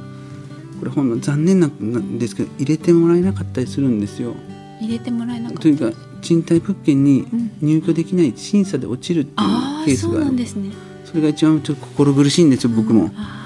[0.79, 4.35] これほんの残念なんですけど入れてもらえなかったりするんですよ。
[4.79, 5.63] 入れてもらえなかった。
[5.63, 7.27] というか賃貸物件に
[7.63, 10.73] 入居できない審査で落ちるっていうケースがある、うん、そね、
[11.07, 13.05] それが一番ちょっと心苦しいんですよ僕も。
[13.05, 13.40] うん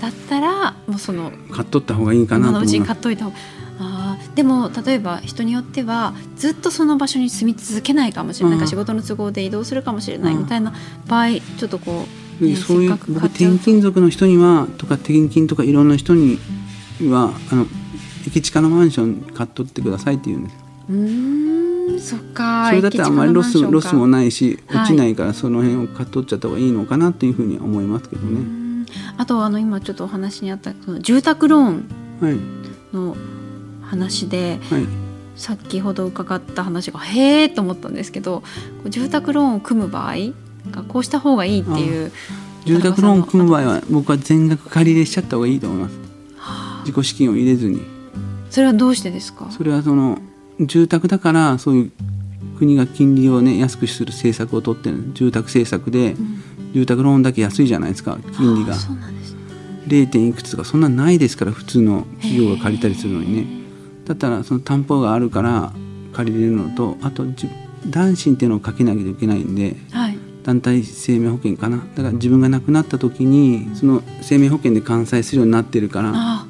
[0.00, 3.36] だったらもうその買っとった方がいいかなと思う買っといた方が
[3.80, 10.72] あでも例えば人によってはずっとその場所に住み続けないかもしれない、うん、仕事の都合で移動するかもしれないみたいな
[11.06, 12.04] 場合、ちょっとこ
[12.40, 16.38] う、ね、そういう僕転勤族の人にはとか転勤とかいろんな人に
[17.02, 17.66] はあの
[18.26, 20.64] 駅近のマンション買っとってくださいって言うんです
[21.98, 28.63] そっかそれだったらあんまりロスロスもないし落ちないからその辺を買っ取っちゃった方がいいのかなというふうに思いますけどね。
[29.16, 31.88] あとあの今ちょっとお話にあったその住宅ローン
[32.92, 33.16] の
[33.82, 34.86] 話で、はい、
[35.36, 38.42] 先ほど伺った話がへえと思ったんですけど
[38.88, 40.14] 住宅ローンを組む場合
[40.70, 42.12] がこうした方がいいっていう
[42.64, 45.94] 住宅ローンを組む場合は僕は全額借り入れしちゃった方がいいと思います、
[46.36, 47.82] はあ、自己資金を入れずに。
[48.50, 49.50] それはどうしてですか？
[49.50, 50.18] それはその
[50.60, 51.92] 住宅だからそういう
[52.58, 56.40] 国が金利をね安くする政策を取ってる住宅政策で、うん、
[56.74, 58.74] 住宅ローンだけ安いじゃないですか金利が。
[58.74, 59.36] そうなんです
[59.86, 60.28] 0.
[60.28, 63.46] いくつとかそんなないですから普通の企業が借りたりするのにね。
[64.06, 65.72] だったらその担保があるから
[66.12, 67.24] 借りれるのとあと
[67.86, 76.46] 男子っていうのをかけなきゃいけないんで、はい、団体生命保険かなだから自分が亡くなった時にその生命保険で完済するようになってるからだか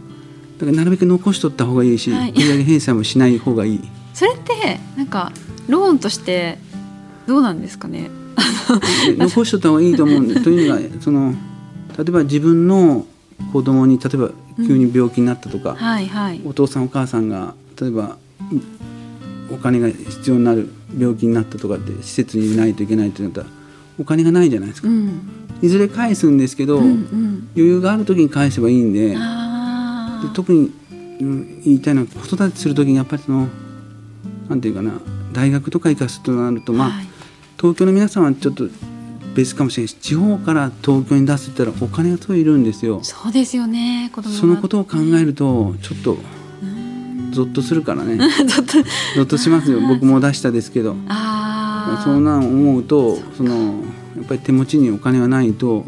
[0.60, 3.80] らなるべく残しとった方がいいし、はい、売上返済もしない方がいい。
[4.14, 5.32] それってなんか
[5.68, 6.58] ローンとして
[7.26, 8.10] どうなんですかね？
[9.18, 11.32] 残しとった方がいいと思うんでというのがその
[11.96, 13.06] 例えば自分の
[13.52, 18.16] 子供に例えば急に病気になったとか、うんはいはい、お父さんお母さんが例えば
[19.52, 23.46] お金が必要になる病気になったとかって施設にいないといけないってなったら
[23.98, 25.20] お金がないじゃないですか、うん、
[25.62, 29.16] いずれ返すんですけど、うんうん、余裕がある時に返せばいいんでで
[30.34, 30.72] 特に、
[31.20, 33.48] うん、言いたいのは子育てする時にやっぱりその
[34.48, 35.00] なんていうかな
[35.32, 37.06] 大学とか行かすとなるとまあ、はい、
[37.56, 38.68] 東京の皆さんはちょっと
[39.34, 43.00] 別かもしれないし地方から東京に出すって言ったらお金がすごいいるんですよ。
[43.02, 46.18] そうですよねそのことを考えるとちょっと
[47.32, 48.16] ゾッとするからね。
[48.46, 49.36] ゾッと。
[49.36, 49.80] しますよ。
[49.86, 50.96] 僕も出したですけど。
[52.04, 53.82] そんなん思うとその
[54.16, 55.84] やっぱり手持ちにお金がないと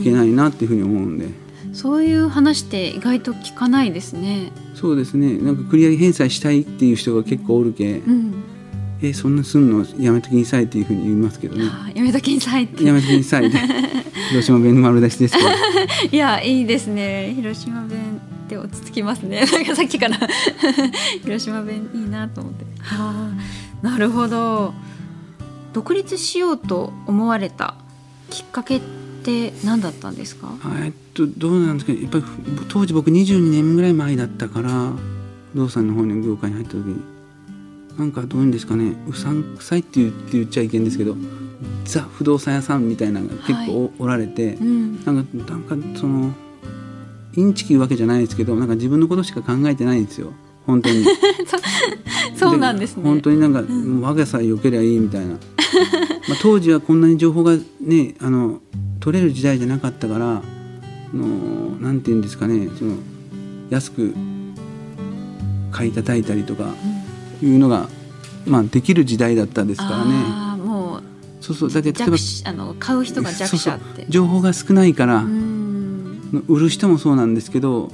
[0.00, 1.28] いけないなっていうふうに思うんで。
[1.72, 4.52] そういう話って意外と聞かないですね。
[4.74, 5.38] そうですね。
[5.38, 8.34] なんか繰り上げ返済したいっていう人が結構おるけ、うん、
[9.00, 11.64] えそんなすんのやめときにさいっていうふうに言いますけどね。
[11.94, 12.84] やめときにさいって。
[12.84, 13.50] やめときにさい
[14.30, 15.48] 広島弁丸出しですけど
[16.12, 17.32] いやいいですね。
[17.36, 19.44] 広島弁って落ち着きますね。
[19.52, 20.18] なんかさっきから。
[21.22, 22.64] 広島弁いいなと思って。
[22.80, 23.30] は
[23.82, 24.74] あなるほど。
[25.72, 27.74] 独立しようと思われた
[28.30, 28.80] きっかけっ
[29.22, 30.48] て何だったんですか？
[30.82, 31.92] えっとどうなんですか？
[31.92, 32.24] やっぱり
[32.68, 34.92] 当時僕22年ぐらい前だったから
[35.52, 36.96] 不動産の方の業界に入った時に
[37.98, 41.16] なんかどういうんですかねうさんくさいって言って言っちゃいけんですけど
[41.84, 46.32] ザ不動産屋さんみたいなのが結構お,、られて、うん、なんかなんかその
[47.34, 50.32] インチキいうわけじゃないですけどなんか自分のことしか考えてないんですよ。
[50.66, 51.04] 本当に。
[52.36, 53.02] そうなんですね。
[53.02, 55.34] 本当になんか、うん、我がさえよけりゃいいみたいな。
[55.34, 55.38] まあ
[56.40, 58.60] 当時はこんなに情報がねあの
[59.00, 60.42] 取れる時代じゃなかったから
[61.14, 62.96] のなんて言うんですかねその
[63.70, 64.14] 安く
[65.70, 66.97] 買い叩いたりとか、うん
[67.42, 67.88] いうのが、
[68.46, 70.12] まあ、できる時代だったですからね。
[70.64, 71.02] もう
[71.40, 75.24] そうそうだって例えばあの買う人が弱者って情報が少ないから
[76.48, 77.90] 売る人もそうなんですけど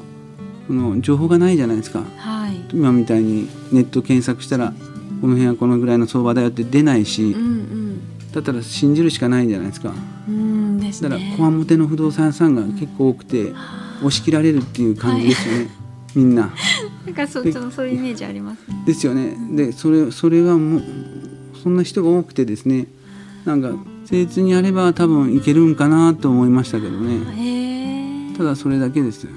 [0.67, 4.73] その情報がないじゃないですか、はい、今みたいにネット検索したら
[5.21, 9.93] この辺はこのぐらいの相場だよって出ないし、うんうん、だったら信じるしかないじゃないですか。
[10.27, 13.53] うんですね、だからこわもての不動産屋さんが結構多くて、
[13.99, 15.59] 押し切られるっていう感じですよね。
[15.61, 16.53] はいみんな。
[17.05, 19.37] なんかそちょそういうイメージあります、ね、ですよね。
[19.53, 20.83] でそれそれがもう
[21.63, 22.87] そんな人が多くてですね
[23.45, 28.35] なんか誠実にやれば多分いけるんかなと思いましたけどね。
[28.37, 29.29] ただそれだけです。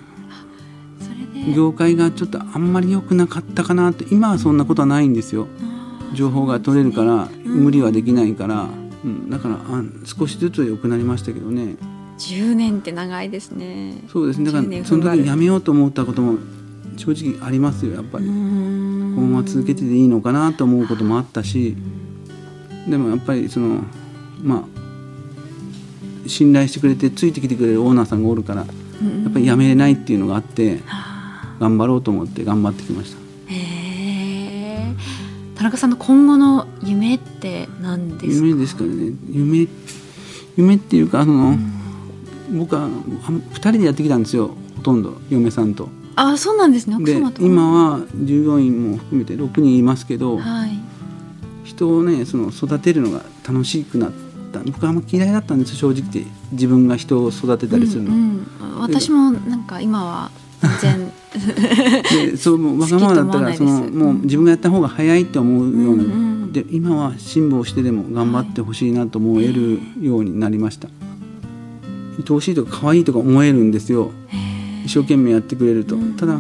[1.56, 5.47] 業界がちょっとあんまり良くなかったかなって今はそんなことはないんですよ。
[6.13, 8.67] 情報が取れるから、無理はできないから、
[9.03, 11.75] うん、だからあ少しずつ良くなりましたけどね。
[12.17, 14.03] 10年って長いですね。
[14.12, 14.51] そうですね。
[14.51, 16.38] だからその時にやめようと思ったことも
[16.97, 18.25] 正直ありますよやっぱり。
[18.25, 21.75] このまま続けてていいのかなと思うこともあったし
[22.88, 23.83] でもやっぱりその
[24.43, 28.67] まあ信頼してくれてついてきてくれるオーナーさんがおるからや
[29.29, 30.81] っぱりやめれないっていうのがあって
[31.60, 33.17] 頑張ろうと思って頑張ってきました。
[35.56, 38.45] 田中さんの今後の夢って何ですか？
[38.45, 39.13] 夢ですかね。
[39.31, 39.67] 夢
[40.56, 41.58] 夢っていうかあの、
[42.56, 45.89] 僕は2人でやってきたんですよほとんど嫁さんと。
[46.18, 46.98] あそうなんですね。
[47.04, 50.72] で今は従業員も含めて6人いますけど、はい、
[51.63, 54.18] 人をねその育てるのが楽しくなった。
[54.60, 56.38] 僕はあんま嫌いだったんです正直言って。
[56.52, 60.32] 自分が人を育てたりするの、うんうん、私もなんか今は
[60.82, 61.12] 全
[62.32, 70.94] でそうもうわがままだったらそのもう自分がやった方が早いって思うような、うんうん、で今は辛抱してでも頑張ってほしいなと思えるようになりました、は
[72.20, 74.12] い、愛おしいとか可愛いとか思えるんですよ。
[74.88, 76.40] 一生懸命やってくれると、うん、ただ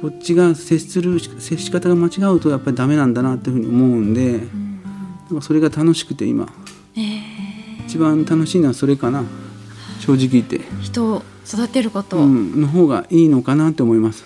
[0.00, 4.40] こっちが接する接し方が間違うとやっぱりダメなんだなっていうふうに思うんで、
[5.30, 6.48] うん、それが楽しくて今、
[6.96, 9.24] えー、一番楽しいのはそれかな。
[9.98, 10.60] 正直言って。
[10.80, 14.24] 人を育てること、うん、の方がいいのかなって思います。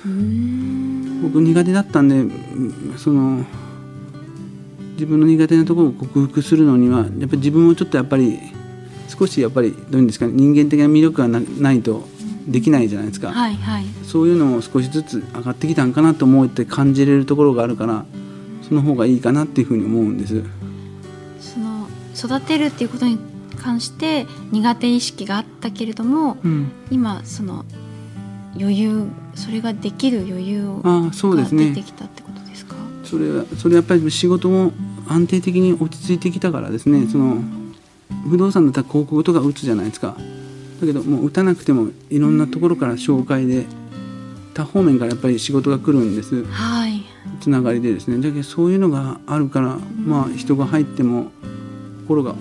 [1.23, 2.23] 僕苦手だったんで
[2.99, 3.45] その
[4.93, 8.39] 自分の苦手なところを克服するのにはやっぱり自分もちょっとやっぱり
[9.09, 12.07] 少しやっぱりどういうんですか、ね、人間的な魅力がないと
[12.47, 18.05] できないじゃないですか、はいはい、そういうのも少しずつ上がってきたんかなと思って感じれるところがあるから
[18.69, 20.43] その方がいいかなっていうふうに思うんです。
[21.41, 23.19] その育てるっていうことに
[23.57, 27.65] 関して苦手意識があったけれども、うん、今その
[28.59, 31.11] 余裕それができる余裕が
[31.51, 32.75] 出てきたってことですか？
[33.05, 34.73] それはそれやっぱり仕事も
[35.09, 37.43] 安定的に落ち着いてきたからですね、うん、その
[38.29, 40.17] 不動産だったら広告とか打つじゃないですか
[40.81, 43.66] だけどもう打たなくてもいろんなところから紹介で
[44.55, 47.05] 多方面からやっぱり仕事が来るんです、はい、
[47.41, 48.18] つながりでですね。
[48.18, 51.33] だけどそういうのがあるから、まあ人が入っても
[52.03, 52.35] 心が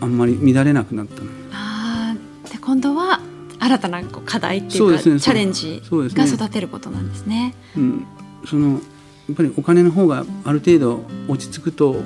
[0.00, 1.22] あんまり乱れなくなった
[1.52, 2.16] あ
[2.50, 3.20] で今度は
[3.58, 7.54] 新たな課題っていうか、ね、チャレンジが育てることなんですね。
[7.76, 8.06] うん、
[8.46, 12.02] そのやっぱりお金の方がある程度落ち着くと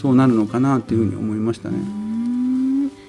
[0.00, 1.76] そうなるのかなというふうに思いましたね。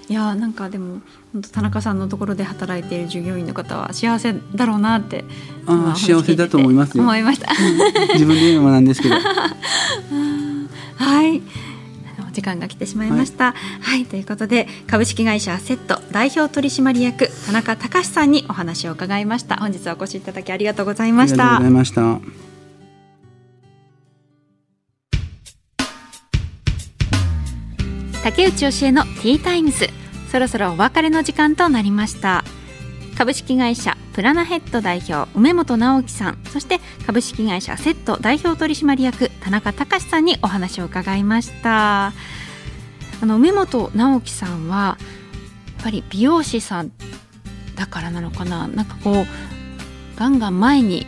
[0.09, 1.01] いやなんかでも
[1.33, 5.23] 本当田中さんのところで働いている従業員の方は幸せだろうなって
[5.67, 7.53] あ幸せだと思います思いました。
[8.13, 9.15] 自分で言うなんですけど。
[10.95, 11.41] はい。
[12.27, 19.57] お時間が来てしまいました、はい、はい、ということで株式会社アセット代表取締役田中隆さんにお話を伺いました。
[19.57, 21.55] 本日はお越しいただきありがとうございました。
[21.55, 22.48] ありがとうございました
[28.29, 29.89] 竹内教えのティータイムズ。
[30.31, 32.43] そろそろお別れの時間となりました。
[33.17, 36.37] 株式会社プラナヘッド代表梅本直樹さん。
[36.45, 42.05] そして株式会社セット代表取締役田中隆さんにお話を伺いました。
[42.05, 42.13] あ
[43.23, 46.91] の梅本直樹さんはやっぱり美容師さん
[47.75, 48.67] だからなのかな。
[48.67, 49.25] なんかこう
[50.19, 51.07] ガンガン前に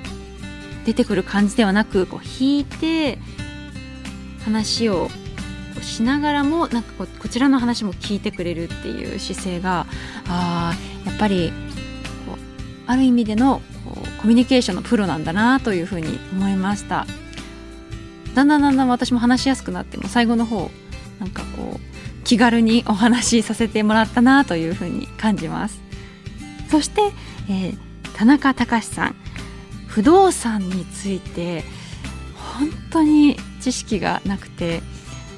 [0.86, 3.20] 出てくる感じではなくこう引いて
[4.44, 5.12] 話を
[5.82, 9.86] しながらもなんかここちらの話も聞いてくれるっていう姿勢が
[10.28, 10.74] あ
[11.06, 11.52] やっぱり
[12.26, 12.38] こう
[12.88, 17.06] ある意味でのこうコミュニケーションのプロなんだなというふうに思いました。
[18.36, 20.72] だんだんだんだん私も話しやすくなっても最後の方
[21.20, 25.82] なんかこう気軽にお話しさせてもらったなというふうに感じます。
[26.70, 27.02] そして、
[27.50, 27.78] えー、
[28.16, 29.16] 田中隆さん
[29.88, 31.66] 不動産について
[32.60, 34.82] 本当に知識がなくて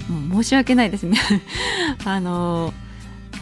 [0.10, 1.18] もう申し訳ないですね。
[2.06, 2.74] あの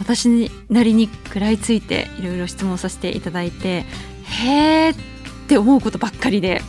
[0.00, 3.84] 私なりに食らいついていろいろ質問させていただいて
[4.24, 4.96] へーっ
[5.46, 6.62] て思うことばっかりで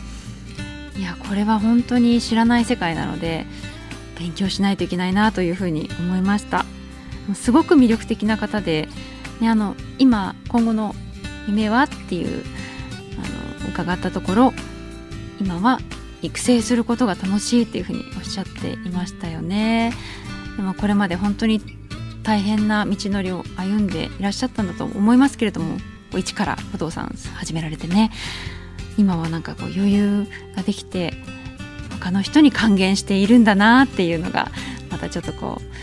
[0.96, 3.46] いやこれは本当に知らない世界なので
[4.18, 6.64] 勉強しないといけないなというふうに思いました。
[7.34, 8.88] すごく魅力的な方で、
[9.40, 10.94] ね、あの今今後の
[11.48, 12.44] 夢はっていう
[13.62, 14.52] あの伺ったところ
[15.40, 15.80] 今は
[16.24, 19.92] 育成することが楽しいっていうふうにおっしゃっていましたよね
[20.56, 21.60] でもこれまで本当に
[22.22, 25.78] 大変な道のりを歩んでいらっしゃったんだと思いますけれども
[26.16, 28.10] 一から不動産始められてね
[28.96, 31.12] 今はなんかこう余裕ができて
[32.00, 34.50] 他の人に還元しているんだなっていうのが
[34.90, 35.74] またちょっとこう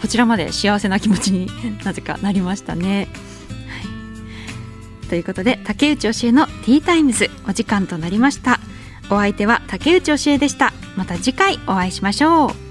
[0.00, 1.48] こちらまで幸せな気持ちに
[1.84, 3.08] なぜかなりましたね。
[5.00, 8.60] はい、ということで竹内教えのティータイムズお時間となりました。
[9.10, 10.72] お相手は竹内教えでした。
[10.96, 12.67] また次回お会いしましょう。